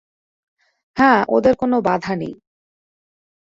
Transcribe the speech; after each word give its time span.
হাঁ, 0.97 1.19
ওঁদের 1.29 1.53
কোনো 1.55 1.77
বাধা 1.81 2.13
নেই। 2.15 2.33